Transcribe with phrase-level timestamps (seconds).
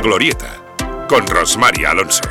[0.00, 0.62] Glorieta,
[1.08, 2.22] con Rosmary Alonso.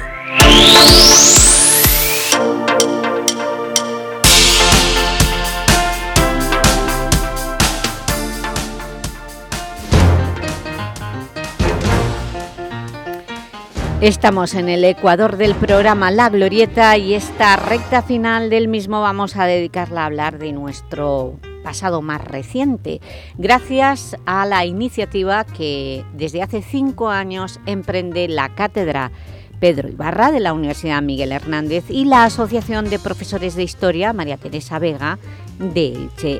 [14.00, 19.36] Estamos en el ecuador del programa La Glorieta y esta recta final del mismo vamos
[19.36, 21.38] a dedicarla a hablar de nuestro
[21.68, 23.02] pasado más reciente,
[23.38, 29.12] gracias a la iniciativa que desde hace cinco años emprende la Cátedra
[29.60, 34.38] Pedro Ibarra de la Universidad Miguel Hernández y la Asociación de Profesores de Historia María
[34.38, 35.20] Teresa Vega
[35.60, 36.40] de Elche.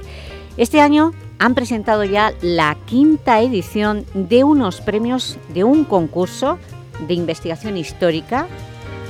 [0.56, 6.58] Este año han presentado ya la quinta edición de unos premios de un concurso
[7.06, 8.48] de investigación histórica,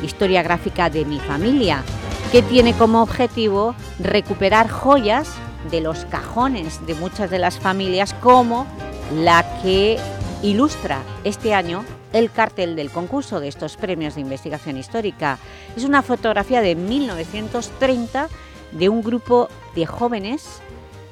[0.03, 1.83] Historia Gráfica de mi Familia,
[2.31, 5.29] que tiene como objetivo recuperar joyas
[5.71, 8.65] de los cajones de muchas de las familias como
[9.13, 9.97] la que
[10.43, 15.39] ilustra este año el cartel del concurso de estos premios de investigación histórica.
[15.75, 18.29] Es una fotografía de 1930
[18.71, 20.61] de un grupo de jóvenes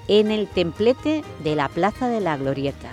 [0.08, 2.92] en el templete de la Plaza de la Glorieta.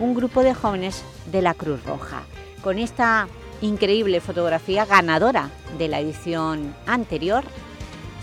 [0.00, 2.22] Un grupo de jóvenes de la Cruz Roja.
[2.62, 3.28] Con esta
[3.60, 7.44] increíble fotografía ganadora de la edición anterior,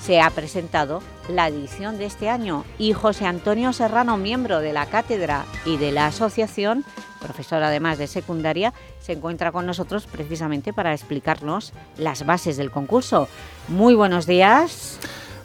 [0.01, 4.85] se ha presentado la edición de este año y José Antonio Serrano, miembro de la
[4.85, 6.85] cátedra y de la asociación,
[7.21, 13.27] profesor además de secundaria, se encuentra con nosotros precisamente para explicarnos las bases del concurso.
[13.67, 14.97] Muy buenos días.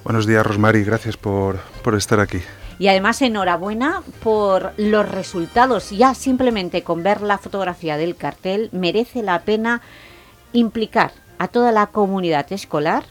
[0.05, 2.41] Buenos días, Rosmary, gracias por, por estar aquí.
[2.79, 5.91] Y además enhorabuena por los resultados.
[5.91, 9.81] Ya simplemente con ver la fotografía del cartel merece la pena
[10.53, 13.05] implicar a toda la comunidad escolar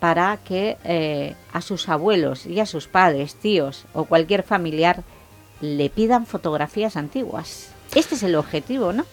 [0.00, 5.02] para que eh, a sus abuelos y a sus padres, tíos o cualquier familiar
[5.60, 7.70] le pidan fotografías antiguas.
[7.94, 9.04] Este es el objetivo, ¿no?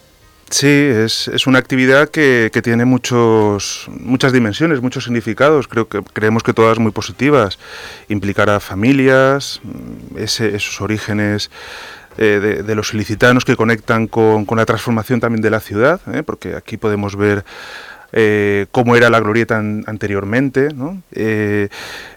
[0.50, 6.02] Sí, es, es una actividad que, que, tiene muchos, muchas dimensiones, muchos significados, creo que
[6.02, 7.58] creemos que todas muy positivas.
[8.08, 11.50] Implicar a familias, mm, ese, esos orígenes
[12.16, 16.00] eh, de, de, los ilicitanos que conectan con, con, la transformación también de la ciudad,
[16.14, 16.22] ¿eh?
[16.22, 17.44] porque aquí podemos ver
[18.12, 20.68] eh, cómo era la glorieta an anteriormente,
[21.12, 21.68] eh,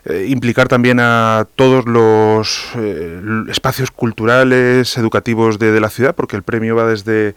[0.05, 6.43] eh, implicar también a todos los eh, espacios culturales, educativos de, la ciudad, porque el
[6.43, 7.35] premio va desde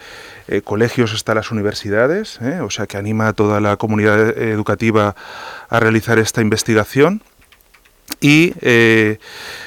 [0.65, 5.15] colegios hasta las universidades, o sea que anima a toda la comunidad educativa
[5.69, 7.23] a realizar esta investigación
[8.21, 8.53] y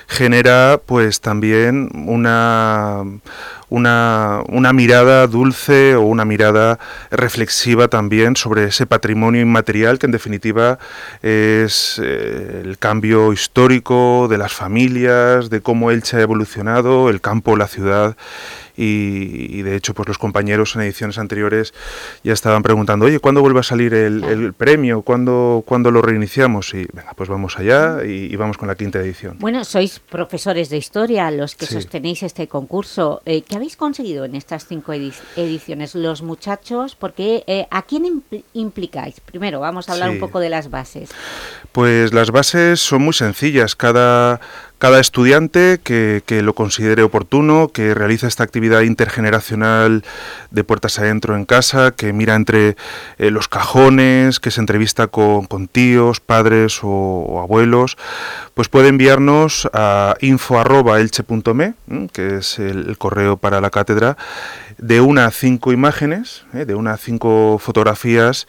[0.08, 3.04] genera pues también una,
[3.70, 6.80] una, una, mirada dulce o una mirada
[7.12, 10.80] reflexiva también sobre ese patrimonio inmaterial que en definitiva
[11.22, 17.56] es eh, el cambio histórico de las familias, de cómo Elche ha evolucionado, el campo,
[17.58, 18.16] la ciudad
[18.78, 21.74] y, y, de hecho pues los compañeros en ediciones anteriores
[22.24, 25.02] ya estaban preguntando, oye, ¿cuándo vuelve a salir el, el premio?
[25.02, 26.74] ¿Cuándo, ¿Cuándo, lo reiniciamos?
[26.74, 29.38] Y venga, pues vamos allá y, y, vamos con la quinta edición.
[29.40, 31.76] Bueno, sois profesores de historia los que sí.
[31.76, 33.22] sostenéis este concurso.
[33.26, 35.96] Eh, ¿Qué habéis conseguido en estas cinco edi ediciones?
[35.96, 39.20] Los muchachos, porque eh, ¿a quién impl implicáis?
[39.20, 40.16] Primero, vamos a hablar sí.
[40.16, 41.10] un poco de las bases.
[41.72, 43.76] Pues las bases son muy sencillas.
[43.76, 44.40] Cada
[44.78, 50.04] cada estudiante que, que, lo considere oportuno, que realiza esta actividad intergeneracional
[50.52, 52.76] de puertas adentro en casa, que mira entre
[53.18, 57.98] eh, los cajones, que se entrevista con, con tíos, padres o, abuelos,
[58.54, 61.74] pues puede enviarnos a info.elche.me,
[62.12, 64.18] que es el, el, correo para la cátedra,
[64.78, 68.48] de una a cinco imágenes, eh, de una a cinco fotografías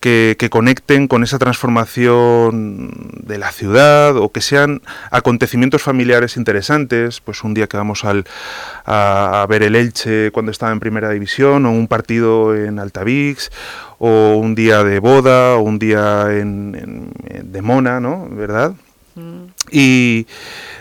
[0.00, 7.20] que, que, conecten con esa transformación de la ciudad o que sean acontecimientos familiares interesantes,
[7.20, 8.24] pues un día que vamos al,
[8.84, 13.50] a, a, ver el Elche cuando estaba en primera división o un partido en Altavix
[13.98, 18.28] o un día de boda o un día en, en, de Mona, ¿no?
[18.30, 18.74] ¿Verdad?
[19.14, 19.46] Mm.
[19.70, 20.26] Y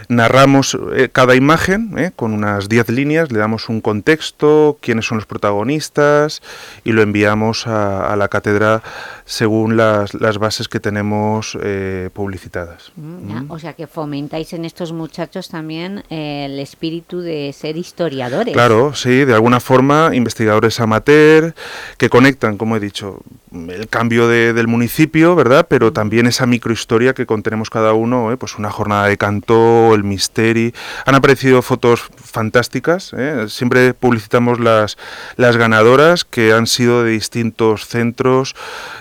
[0.07, 5.17] narramos eh, cada imagen eh, con unas 10 líneas, le damos un contexto, quiénes son
[5.17, 6.41] los protagonistas
[6.83, 8.81] y lo enviamos a, a la cátedra
[9.27, 12.93] según las, las, bases que tenemos eh, publicitadas.
[12.95, 13.51] Mm, ya, mm.
[13.51, 18.53] O sea que fomentáis en estos muchachos también eh, el espíritu de ser historiadores.
[18.53, 21.53] Claro, sí, de alguna forma investigadores amateur
[21.97, 23.19] que conectan, como he dicho,
[23.51, 25.67] el cambio de, del municipio, ¿verdad?
[25.69, 25.93] Pero mm.
[25.93, 28.37] también esa microhistoria que contenemos cada uno, ¿eh?
[28.37, 30.73] pues una jornada de canto, el misteri.
[31.05, 33.47] Han aparecido fotos fantásticas, ¿eh?
[33.49, 34.97] siempre publicitamos las,
[35.35, 38.55] las ganadoras que han sido de distintos centros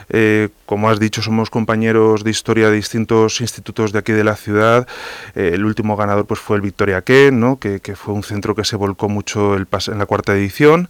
[0.08, 4.36] Eh, como has dicho, somos compañeros de historia de distintos institutos de aquí de la
[4.36, 4.86] ciudad.
[5.34, 7.58] Eh, el último ganador pues, fue el Victoria Ken, ¿no?
[7.58, 10.88] que, fue un centro que se volcó mucho el en la cuarta edición.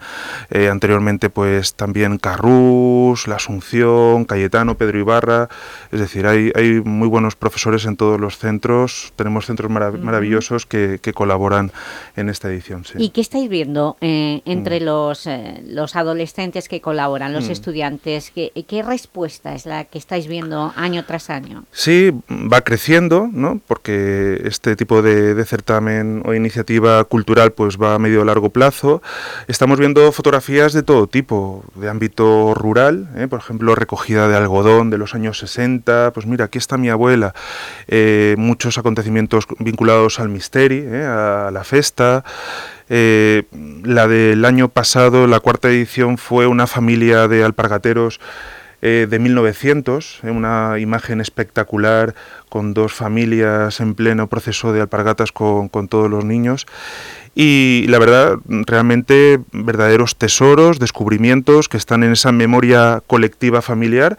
[0.50, 5.48] Eh, anteriormente, pues también Carrús, La Asunción, Cayetano, Pedro Ibarra.
[5.92, 9.12] Es decir, hay, hay muy buenos profesores en todos los centros.
[9.16, 9.70] Tenemos centros
[10.00, 11.72] maravillosos que, colaboran
[12.16, 12.84] en esta edición.
[12.98, 14.84] ¿Y qué estáis viendo entre mm.
[14.84, 15.28] los,
[15.66, 17.52] los adolescentes que colaboran, los mm.
[17.52, 18.30] estudiantes?
[18.30, 21.64] ¿Qué, ¿Qué respuesta es la que estáis viendo año tras año?
[21.72, 23.60] Sí, va creciendo, ¿no?
[23.66, 29.02] porque este tipo de, certamen o iniciativa cultural pues va a medio largo plazo.
[29.48, 33.28] Estamos viendo fotografías de todo tipo, de ámbito rural, ¿eh?
[33.28, 37.34] por ejemplo, recogida de algodón de los años 60, pues mira, aquí está mi abuela,
[37.88, 41.04] eh, muchos acontecimientos vinculados al misterio, ¿eh?
[41.04, 42.24] a la festa,
[42.88, 48.20] la del año pasado, la cuarta edición, fue una familia de alpargateros
[48.82, 52.14] eh, de 1900, eh, una imagen espectacular
[52.48, 56.66] con dos familias en pleno proceso de alpargatas con, con todos los niños
[57.34, 64.16] y la verdad, realmente verdaderos tesoros, descubrimientos que están en esa memoria colectiva familiar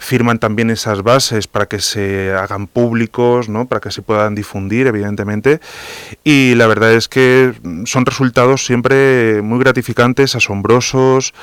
[0.00, 3.68] firman también esas bases para que se hagan públicos, ¿no?
[3.68, 5.60] para que se puedan difundir, evidentemente.
[6.24, 7.52] Y la verdad es que
[7.84, 11.34] son resultados siempre muy gratificantes, asombrosos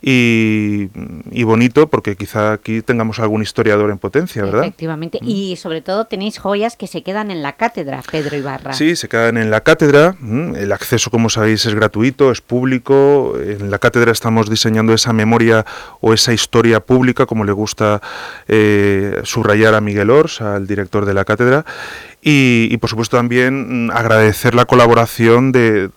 [0.00, 0.88] y,
[1.30, 4.62] y bonito, porque quizá aquí tengamos algún historiador en potencia, ¿verdad?
[4.62, 5.28] Efectivamente, mm.
[5.28, 8.72] y sobre todo tenéis joyas que se quedan en la cátedra, Pedro Ibarra.
[8.72, 10.16] Sí, se quedan en la cátedra,
[10.56, 15.66] el acceso, como sabéis, es gratuito, es público, en la cátedra estamos diseñando esa memoria
[16.00, 18.00] o esa historia pública, como le gusta
[18.48, 21.64] eh, subrayar a Miguel Ors, al director de la cátedra,
[22.28, 25.90] y, por supuesto también mm, agradecer la colaboración de,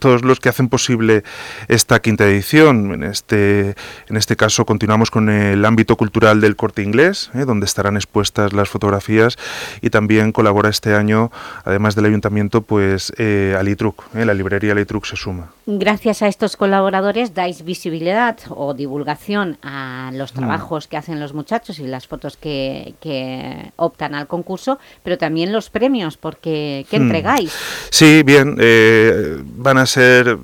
[0.00, 1.22] todos los que hacen posible
[1.68, 2.92] esta quinta edición.
[2.92, 3.76] En este,
[4.08, 8.52] en este caso continuamos con el ámbito cultural del corte inglés, eh, donde estarán expuestas
[8.52, 9.36] las fotografías
[9.80, 11.30] y también colabora este año,
[11.64, 15.52] además del ayuntamiento, pues eh, Alitruc, eh, la librería Alitruc se suma.
[15.66, 20.36] Gracias a estos colaboradores dais visibilidad o divulgación a los mm.
[20.36, 25.52] trabajos que hacen los muchachos y las fotos que, que optan al concurso, pero también
[25.52, 26.16] los premios?
[26.16, 27.02] Porque, ¿qué hmm.
[27.02, 27.52] entregáis?
[27.90, 30.38] Sí, bien, eh, van a ser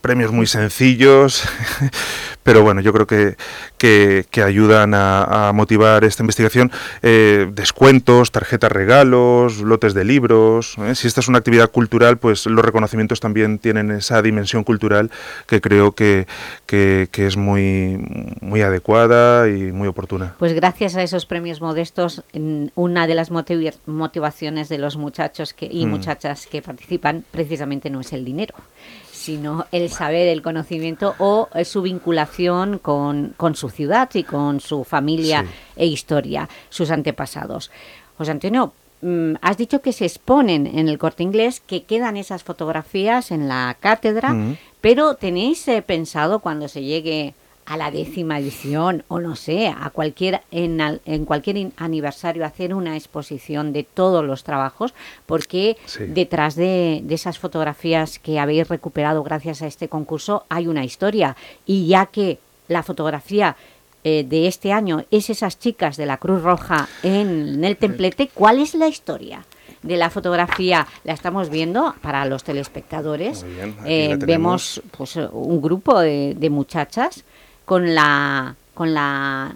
[0.00, 1.44] premios muy sencillos,
[2.42, 3.36] pero bueno, yo creo que,
[3.78, 6.70] que, ayudan a, motivar esta investigación.
[7.02, 10.76] Eh, descuentos, tarjetas regalos, lotes de libros.
[10.78, 10.94] ¿eh?
[10.94, 15.10] Si esta es una actividad cultural, pues los reconocimientos también tienen esa dimensión cultural
[15.46, 16.26] que creo que,
[16.66, 17.98] que, es muy,
[18.40, 20.34] muy adecuada y muy oportuna.
[20.38, 22.22] Pues gracias a esos premios modestos,
[22.74, 25.90] una de las motivaciones de los muchachos que, y mm.
[25.90, 28.54] muchachas que participan precisamente no es el dinero,
[29.26, 34.84] sino el saber, el conocimiento o eh, su vinculación con, su ciudad y con su
[34.84, 35.44] familia
[35.74, 37.72] e historia, sus antepasados.
[38.16, 42.44] José Antonio, mm, has dicho que se exponen en el Corte Inglés, que quedan esas
[42.44, 44.58] fotografías en la cátedra, mm.
[44.80, 47.34] pero ¿tenéis eh, pensado cuando se llegue
[47.66, 52.96] a la décima edición o no sé, a cualquier en, en cualquier aniversario hacer una
[52.96, 54.94] exposición de todos los trabajos
[55.26, 55.76] porque
[56.08, 61.36] detrás de, esas fotografías que habéis recuperado gracias a este concurso hay una historia
[61.66, 63.56] y ya que la fotografía
[64.04, 68.60] eh, de este año es esas chicas de la Cruz Roja en, el templete, ¿cuál
[68.60, 69.44] es la historia?
[69.82, 73.46] de la fotografía la estamos viendo para los telespectadores.
[73.84, 77.24] Eh, vemos pues, un grupo de, de muchachas
[77.66, 79.52] con la, con la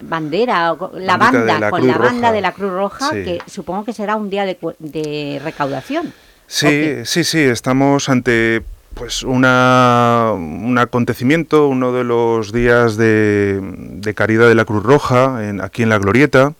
[0.00, 4.30] bandera, la banda, con la banda de la Cruz Roja, que supongo que será un
[4.30, 6.12] día de, de recaudación.
[6.46, 8.62] Sí, sí, sí, estamos ante
[8.94, 13.60] pues una, un acontecimiento, uno de los días de,
[14.14, 16.54] caridad de la Cruz Roja en, aquí en La Glorieta,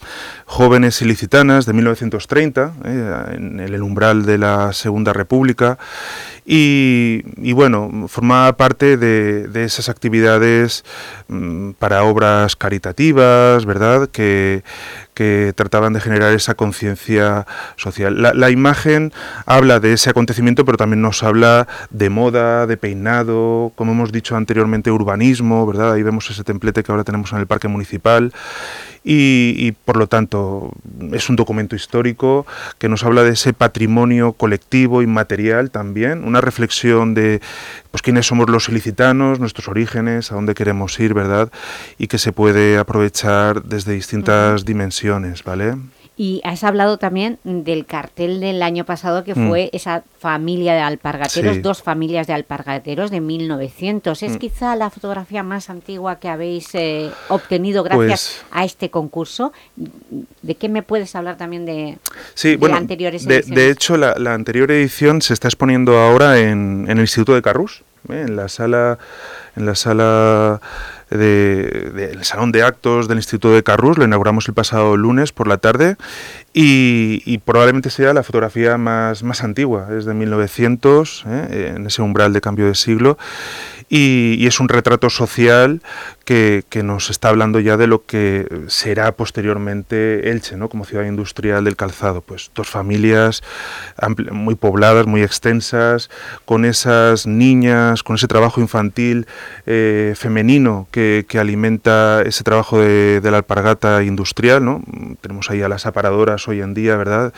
[0.44, 5.78] jóvenes ilicitanas de 1930, eh, en el umbral de la Segunda República,
[6.46, 10.84] y, bueno, formaba parte de, esas actividades
[11.28, 14.62] mm, para obras caritativas, ¿verdad?, que,
[15.54, 18.20] trataban de generar esa conciencia social.
[18.20, 19.12] La, imagen
[19.46, 24.36] habla de ese acontecimiento, pero también nos habla de moda, de peinado, como hemos dicho
[24.36, 25.92] anteriormente, urbanismo, ¿verdad?
[25.92, 28.32] Ahí vemos ese templete que ahora tenemos en el Parque Municipal
[29.04, 30.72] y, por lo tanto
[31.12, 32.46] es un documento histórico
[32.78, 37.42] que nos habla de ese patrimonio colectivo inmaterial también, una reflexión de
[37.90, 41.52] pues quiénes somos los ilicitanos, nuestros orígenes, a dónde queremos ir, ¿verdad?
[41.98, 45.76] Y que se puede aprovechar desde distintas dimensiones, ¿vale?
[46.16, 49.48] Y has hablado también del cartel del año pasado que mm.
[49.48, 54.22] fue esa familia de alpargateros, dos familias de alpargateros de 1900.
[54.22, 54.38] ¿Es mm.
[54.38, 59.52] quizá la fotografía más antigua que habéis eh, obtenido gracias pues a este concurso?
[60.42, 61.98] ¿De qué me puedes hablar también de,
[62.34, 66.98] sí, bueno, anteriores de, de, hecho, la, anterior edición se está exponiendo ahora en, en
[66.98, 68.24] el Instituto de Carrús, ¿eh?
[68.26, 68.98] en la sala
[69.56, 70.60] en la sala
[71.10, 75.58] del Salón de Actos del Instituto de Carrús, lo inauguramos el pasado lunes por la
[75.58, 75.96] tarde
[76.52, 81.74] y, probablemente sea la fotografía más, más antigua, es de 1900, ¿eh?
[81.76, 83.18] en ese umbral de cambio de siglo
[83.88, 85.82] y, es un retrato social
[86.24, 90.68] que, nos está hablando ya de lo que será posteriormente Elche, ¿no?
[90.68, 92.20] como ciudad industrial del calzado.
[92.22, 93.42] Pues dos familias
[94.30, 96.10] muy pobladas, muy extensas,
[96.44, 99.26] con esas niñas, con ese trabajo infantil
[99.66, 104.64] eh, femenino que, alimenta ese trabajo de, la alpargata industrial.
[104.64, 104.82] ¿no?
[105.20, 107.32] Tenemos ahí a las aparadoras hoy en día, ¿verdad?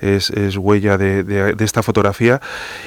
[0.00, 2.40] Es, huella de, esta fotografía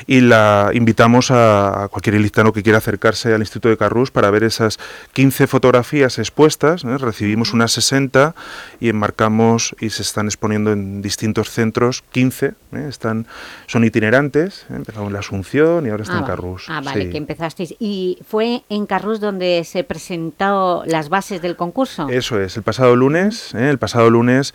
[0.05, 4.29] y la invitamos a, a cualquier ilistano que quiera acercarse al Instituto de Carrús para
[4.31, 4.79] ver esas
[5.13, 6.97] 15 fotografías expuestas, ¿eh?
[6.97, 8.35] recibimos unas 60
[8.79, 12.53] y enmarcamos y se están exponiendo en distintos centros, 15, ¿eh?
[12.87, 13.27] están,
[13.67, 14.75] son itinerantes, ¿eh?
[14.75, 16.65] empezamos en la Asunción y ahora está ah, en Carrús.
[16.67, 17.75] Ah, vale, que empezasteis.
[17.79, 22.07] ¿Y fue en Carrús donde se presentó las bases del concurso?
[22.09, 24.53] Eso es, el pasado lunes, el pasado lunes,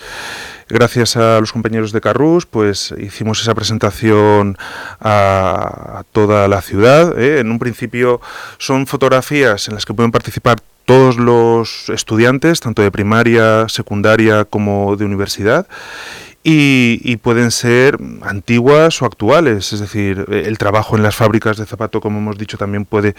[0.68, 4.56] gracias a los compañeros de Carrús, pues hicimos esa presentación
[5.00, 7.18] a, a toda la ciudad.
[7.20, 8.20] En un principio
[8.58, 14.96] son fotografías en las que pueden participar todos los estudiantes, tanto de primaria, secundaria como
[14.96, 15.66] de universidad,
[16.46, 22.02] y, pueden ser antiguas o actuales, es decir, el trabajo en las fábricas de zapato,
[22.02, 23.14] como hemos dicho, también puede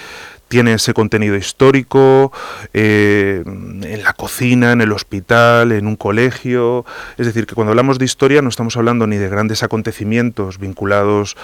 [0.48, 2.32] tiene ese contenido histórico,
[2.74, 6.86] eh, en la cocina, en el hospital, en un colegio.
[7.18, 11.36] Es decir, que cuando hablamos de historia no estamos hablando ni de grandes acontecimientos vinculados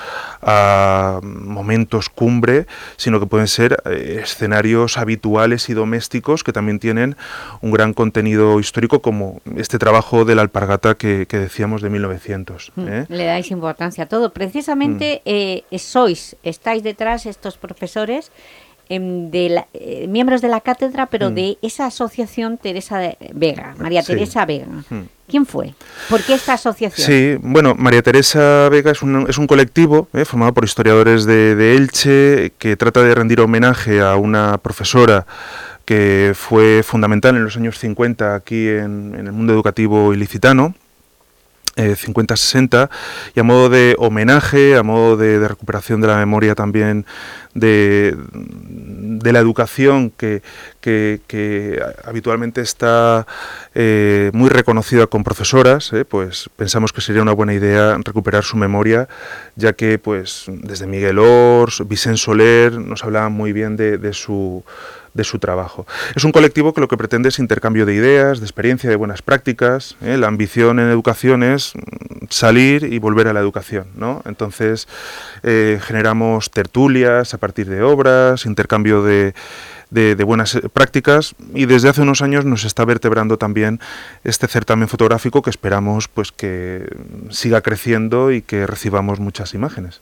[0.41, 7.15] a momentos cumbre, sino que pueden ser eh, escenarios habituales y domésticos que también tienen
[7.61, 12.73] un gran contenido histórico, como este trabajo de la alpargata que, decíamos de 1900.
[12.75, 13.05] Mm, ¿eh?
[13.07, 14.33] Le dais importancia a todo.
[14.33, 15.77] Precisamente mm.
[15.79, 18.31] sois, estáis detrás estos profesores
[18.93, 21.33] Em, de eh, miembros de la cátedra, pero mm.
[21.33, 22.99] de esa asociación Teresa
[23.33, 24.65] Vega, María Teresa Vega.
[24.67, 25.03] Mm.
[25.29, 25.73] ¿Quién fue?
[26.09, 27.07] ¿Por qué esta asociación?
[27.07, 31.73] Sí, bueno, María Teresa Vega es un, es un colectivo eh, formado por historiadores de,
[31.77, 35.25] Elche que trata de rendir homenaje a una profesora
[35.85, 40.75] que fue fundamental en los años 50 aquí en, en el mundo educativo ilicitano,
[41.75, 47.05] 50-60 eh, y a modo de homenaje, a modo de, recuperación de la memoria también
[47.53, 50.41] de, de la educación que,
[50.79, 53.25] que, habitualmente está
[53.75, 58.57] eh, muy reconocida con profesoras, eh, pues pensamos que sería una buena idea recuperar su
[58.57, 59.07] memoria,
[59.55, 64.63] ya que pues desde Miguel Ors, Vicente Soler nos hablaban muy bien de, de su
[65.13, 65.85] de su trabajo.
[66.15, 69.21] Es un colectivo que lo que pretende es intercambio de ideas, de experiencia, de buenas
[69.21, 69.95] prácticas.
[70.01, 70.17] ¿eh?
[70.17, 73.87] La ambición en educación es mm, salir y volver a la educación.
[73.95, 74.21] ¿no?
[74.25, 74.87] Entonces
[75.43, 79.33] eh, generamos tertulias a partir de obras, intercambio de,
[79.91, 83.79] de, buenas eh, prácticas y desde hace unos años nos está vertebrando también
[84.23, 86.87] este certamen fotográfico que esperamos pues que
[87.29, 90.01] siga creciendo y que recibamos muchas imágenes.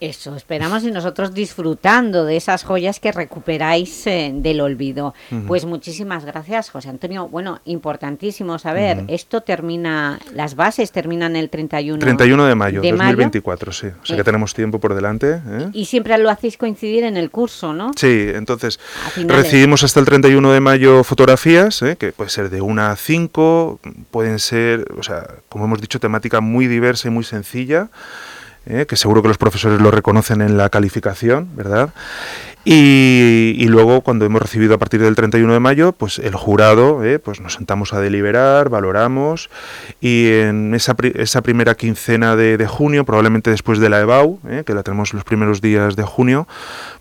[0.00, 5.14] Eso, esperamos y nosotros disfrutando de esas joyas que recuperáis eh, del olvido.
[5.46, 7.28] Pues muchísimas gracias, José Antonio.
[7.28, 13.72] Bueno, importantísimo saber, esto termina, las bases terminan el 31, 31 de mayo de 2024,
[13.72, 13.86] sí.
[13.86, 14.24] O sea que eh.
[14.24, 15.40] tenemos tiempo por delante.
[15.46, 15.70] ¿eh?
[15.72, 17.92] Y siempre lo hacéis coincidir en el curso, ¿no?
[17.96, 18.80] Sí, entonces
[19.16, 24.38] recibimos hasta el 31 de mayo fotografías, que puede ser de 1 a 5, pueden
[24.38, 27.88] ser, o sea, como hemos dicho, temática muy diversa y muy sencilla.
[28.66, 28.86] ¿Eh?
[28.86, 31.90] que seguro que los profesores lo reconocen en la calificación, ¿verdad?
[32.66, 37.18] Y, luego, cuando hemos recibido a partir del 31 de mayo, pues el jurado, ¿eh?
[37.18, 39.50] pues nos sentamos a deliberar, valoramos,
[40.00, 44.62] y en esa, esa primera quincena de, junio, probablemente después de la EBAU, ¿eh?
[44.64, 46.48] que la tenemos los primeros días de junio,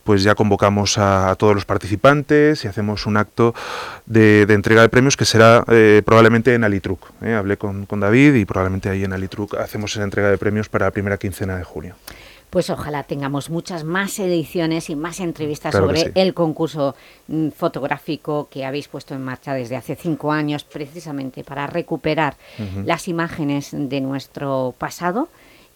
[0.03, 3.55] pues ya convocamos a, todos los participantes y hacemos un acto
[4.05, 6.99] de, entrega de premios que será eh, probablemente en Alitruc.
[7.21, 10.85] Hablé con, con David y probablemente ahí en Alitruc hacemos esa entrega de premios para
[10.85, 11.95] la primera quincena de junio
[12.53, 16.95] pues ojalá tengamos muchas más ediciones y más entrevistas sobre el concurso
[17.27, 22.35] mm, fotográfico que habéis puesto en marcha desde hace cinco años, precisamente para recuperar
[22.85, 25.29] las imágenes de nuestro pasado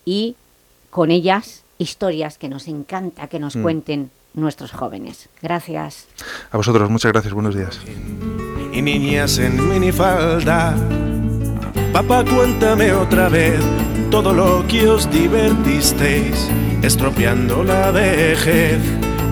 [0.06, 0.36] y
[0.92, 3.64] con ellas historias que nos encanta que nos mm.
[3.64, 5.30] cuenten nuestros jóvenes.
[5.42, 6.06] Gracias.
[6.52, 7.82] A vosotros, muchas gracias, buenos días.
[8.72, 10.76] Y niñas en minifalda
[11.92, 13.60] Papá, cuéntame otra vez
[14.10, 16.50] todo lo que os divertisteis,
[16.82, 18.80] estropeando la vejez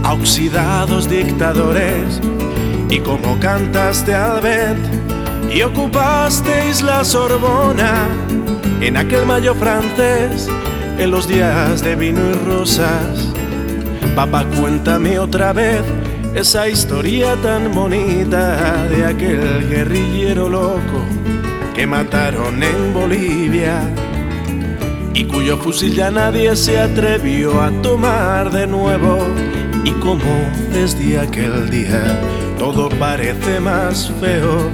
[0.04, 2.22] a oxidados dictadores.
[2.90, 4.86] Y como cantaste al vent
[5.52, 8.08] y ocupasteis la Sorbona
[8.82, 10.48] en aquel mayo francés,
[10.98, 13.34] en los días de vino y rosas.
[14.16, 15.82] Papá, cuéntame otra vez
[16.36, 21.04] esa historia tan bonita de aquel guerrillero loco
[21.74, 23.82] que mataron en Bolivia
[25.16, 29.18] y cuyo fusil ya nadie se atrevió a tomar de nuevo.
[29.86, 30.24] Y como
[30.74, 32.20] desde aquel día
[32.60, 34.70] todo parece más feo.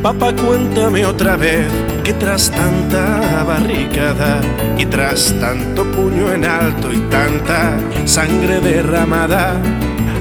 [0.00, 1.66] Papá, cuéntame otra vez
[2.04, 4.40] que tras tanta barricada
[4.78, 9.60] y tras tanto puño en alto y tanta sangre derramada,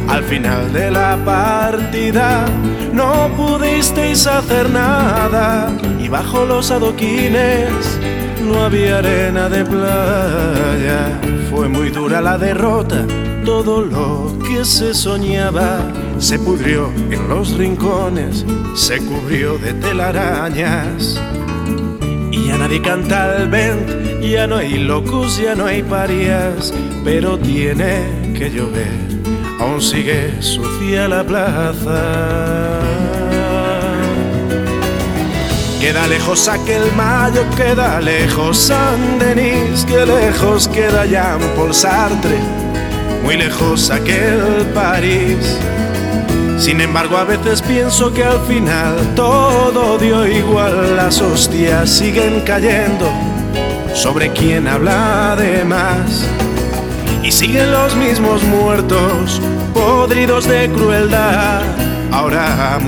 [0.07, 2.45] al final de la partida
[2.93, 7.99] no pudisteis hacer nada y bajo los adoquines
[8.41, 11.19] no había arena de playa.
[11.49, 13.05] Fue muy dura la derrota,
[13.45, 15.79] todo lo que se soñaba
[16.17, 18.45] se pudrió en los rincones,
[18.75, 21.19] se cubrió de telarañas.
[22.31, 27.37] Y ya nadie canta al vent, ya no hay locos, ya no hay parias, pero
[27.37, 28.87] tiene que llover,
[29.59, 32.80] aún sigue sucia la plaza.
[35.91, 42.37] Queda lejos aquel mayo, queda lejos San Denis, que lejos queda Jean Paul Sartre,
[43.25, 45.57] muy lejos aquel París.
[46.57, 53.11] Sin embargo, a veces pienso que al final todo dio igual, las hostias siguen cayendo
[53.93, 56.25] sobre quien habla de más.
[57.21, 59.41] Y siguen los mismos muertos,
[59.73, 61.63] podridos de crueldad.
[62.13, 62.79] Ahora